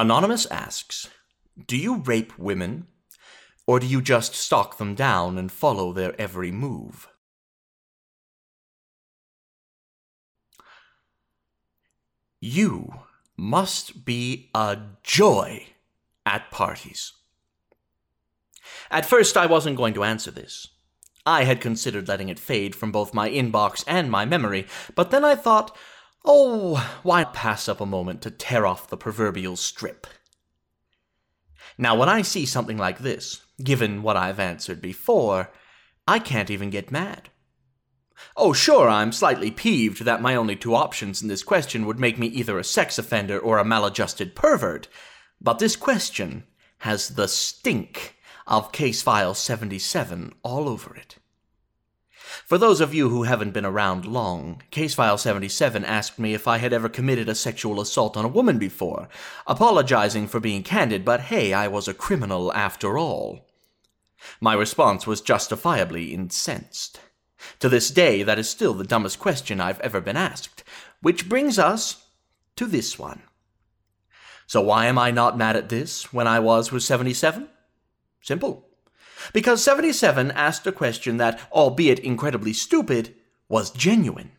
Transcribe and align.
Anonymous 0.00 0.46
asks 0.46 1.10
Do 1.66 1.76
you 1.76 1.96
rape 1.96 2.38
women, 2.38 2.86
or 3.66 3.78
do 3.78 3.86
you 3.86 4.00
just 4.00 4.34
stalk 4.34 4.78
them 4.78 4.94
down 4.94 5.36
and 5.36 5.52
follow 5.52 5.92
their 5.92 6.18
every 6.18 6.50
move? 6.50 7.06
You 12.40 12.94
must 13.36 14.06
be 14.06 14.48
a 14.54 14.78
joy 15.02 15.66
at 16.24 16.50
parties. 16.50 17.12
At 18.90 19.04
first, 19.04 19.36
I 19.36 19.44
wasn't 19.44 19.76
going 19.76 19.92
to 19.92 20.04
answer 20.04 20.30
this. 20.30 20.66
I 21.26 21.44
had 21.44 21.60
considered 21.60 22.08
letting 22.08 22.30
it 22.30 22.38
fade 22.38 22.74
from 22.74 22.90
both 22.90 23.12
my 23.12 23.28
inbox 23.28 23.84
and 23.86 24.10
my 24.10 24.24
memory, 24.24 24.66
but 24.94 25.10
then 25.10 25.26
I 25.26 25.34
thought, 25.34 25.76
oh, 26.24 26.98
why 27.02 27.24
pass 27.24 27.68
up 27.68 27.80
a 27.80 27.86
moment 27.86 28.22
to 28.22 28.30
tear 28.30 28.66
off 28.66 28.88
the 28.88 28.96
proverbial 28.96 29.56
strip? 29.56 30.06
Now, 31.78 31.94
when 31.94 32.08
I 32.08 32.22
see 32.22 32.46
something 32.46 32.76
like 32.76 32.98
this, 32.98 33.42
given 33.62 34.02
what 34.02 34.16
I've 34.16 34.40
answered 34.40 34.82
before, 34.82 35.50
I 36.06 36.18
can't 36.18 36.50
even 36.50 36.70
get 36.70 36.90
mad. 36.90 37.30
Oh, 38.36 38.52
sure, 38.52 38.88
I'm 38.88 39.12
slightly 39.12 39.50
peeved 39.50 40.04
that 40.04 40.20
my 40.20 40.34
only 40.34 40.56
two 40.56 40.74
options 40.74 41.22
in 41.22 41.28
this 41.28 41.42
question 41.42 41.86
would 41.86 41.98
make 41.98 42.18
me 42.18 42.26
either 42.26 42.58
a 42.58 42.64
sex 42.64 42.98
offender 42.98 43.38
or 43.38 43.58
a 43.58 43.64
maladjusted 43.64 44.34
pervert, 44.34 44.88
but 45.40 45.58
this 45.58 45.76
question 45.76 46.44
has 46.78 47.10
the 47.10 47.28
stink 47.28 48.16
of 48.46 48.72
Case 48.72 49.00
File 49.00 49.34
77 49.34 50.34
all 50.42 50.68
over 50.68 50.94
it. 50.94 51.16
For 52.50 52.58
those 52.58 52.80
of 52.80 52.92
you 52.92 53.10
who 53.10 53.22
haven't 53.22 53.52
been 53.52 53.64
around 53.64 54.06
long, 54.06 54.60
Case 54.72 54.92
File 54.92 55.16
77 55.16 55.84
asked 55.84 56.18
me 56.18 56.34
if 56.34 56.48
I 56.48 56.58
had 56.58 56.72
ever 56.72 56.88
committed 56.88 57.28
a 57.28 57.34
sexual 57.36 57.80
assault 57.80 58.16
on 58.16 58.24
a 58.24 58.28
woman 58.28 58.58
before, 58.58 59.08
apologizing 59.46 60.26
for 60.26 60.40
being 60.40 60.64
candid, 60.64 61.04
but 61.04 61.20
hey, 61.20 61.52
I 61.52 61.68
was 61.68 61.86
a 61.86 61.94
criminal 61.94 62.52
after 62.52 62.98
all. 62.98 63.46
My 64.40 64.52
response 64.54 65.06
was 65.06 65.20
justifiably 65.20 66.12
incensed. 66.12 66.98
To 67.60 67.68
this 67.68 67.88
day, 67.88 68.24
that 68.24 68.40
is 68.40 68.50
still 68.50 68.74
the 68.74 68.82
dumbest 68.82 69.20
question 69.20 69.60
I've 69.60 69.78
ever 69.78 70.00
been 70.00 70.16
asked, 70.16 70.64
which 71.00 71.28
brings 71.28 71.56
us 71.56 72.04
to 72.56 72.66
this 72.66 72.98
one. 72.98 73.22
So 74.48 74.60
why 74.60 74.86
am 74.86 74.98
I 74.98 75.12
not 75.12 75.38
mad 75.38 75.54
at 75.54 75.68
this 75.68 76.12
when 76.12 76.26
I 76.26 76.40
was 76.40 76.72
with 76.72 76.82
77? 76.82 77.48
Simple. 78.20 78.69
Because 79.32 79.62
77 79.62 80.30
asked 80.32 80.66
a 80.66 80.72
question 80.72 81.16
that, 81.18 81.40
albeit 81.52 81.98
incredibly 81.98 82.52
stupid, 82.52 83.14
was 83.48 83.70
genuine. 83.70 84.32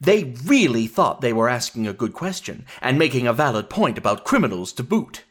They 0.00 0.34
really 0.44 0.86
thought 0.86 1.20
they 1.20 1.32
were 1.32 1.48
asking 1.48 1.86
a 1.86 1.92
good 1.92 2.12
question 2.12 2.64
and 2.80 2.98
making 2.98 3.26
a 3.26 3.32
valid 3.32 3.68
point 3.68 3.98
about 3.98 4.24
criminals 4.24 4.72
to 4.74 4.82
boot. 4.82 5.24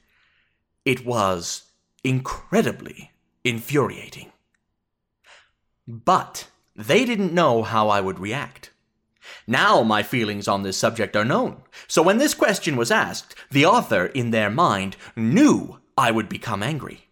It 0.86 1.06
was 1.06 1.64
incredibly 2.04 3.12
infuriating. 3.44 4.32
But 5.88 6.48
they 6.76 7.04
didn't 7.04 7.34
know 7.34 7.64
how 7.64 7.90
I 7.90 8.00
would 8.00 8.20
react. 8.20 8.72
Now 9.48 9.82
my 9.82 10.04
feelings 10.04 10.48
on 10.48 10.64
this 10.64 10.78
subject 10.78 11.16
are 11.16 11.26
known. 11.26 11.64
So 11.88 12.02
when 12.02 12.20
this 12.20 12.34
question 12.34 12.78
was 12.78 12.92
asked, 12.92 13.36
the 13.50 13.66
author, 13.66 14.06
in 14.06 14.32
their 14.32 14.50
mind, 14.50 14.95
knew 15.16 15.80
I 15.98 16.12
would 16.12 16.30
become 16.30 16.64
angry. 16.64 17.08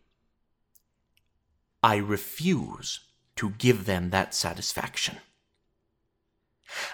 I 1.87 1.95
refuse 1.95 2.99
to 3.37 3.51
give 3.51 3.85
them 3.85 4.09
that 4.09 4.33
satisfaction. 4.35 5.19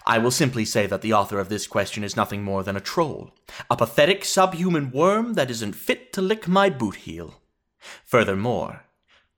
I 0.06 0.20
will 0.20 0.30
simply 0.30 0.66
say 0.66 0.86
that 0.86 1.02
the 1.02 1.14
author 1.14 1.40
of 1.40 1.50
this 1.50 1.66
question 1.66 2.04
is 2.04 2.16
nothing 2.16 2.44
more 2.44 2.62
than 2.62 2.76
a 2.76 2.80
troll, 2.94 3.32
a 3.72 3.76
pathetic 3.76 4.24
subhuman 4.24 4.92
worm 4.92 5.34
that 5.34 5.50
isn't 5.50 5.74
fit 5.74 6.14
to 6.14 6.22
lick 6.22 6.48
my 6.48 6.70
boot 6.70 6.98
heel. 7.08 7.42
Furthermore, 8.06 8.86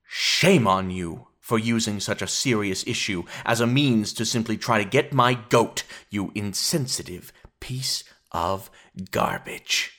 shame 0.05 0.67
on 0.67 0.89
you 0.89 1.27
for 1.39 1.57
using 1.57 2.01
such 2.01 2.21
a 2.21 2.27
serious 2.27 2.85
issue 2.85 3.23
as 3.45 3.61
a 3.61 3.65
means 3.65 4.11
to 4.11 4.25
simply 4.25 4.57
try 4.57 4.83
to 4.83 4.89
get 4.89 5.13
my 5.13 5.35
goat, 5.35 5.85
you 6.09 6.33
insensitive 6.35 7.31
piece 7.61 8.03
of 8.33 8.69
garbage. 9.09 9.93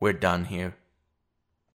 We're 0.00 0.14
done 0.14 0.46
here. 0.46 0.74